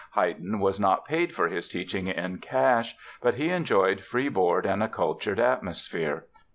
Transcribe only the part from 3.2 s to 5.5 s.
but he enjoyed free board and a cultured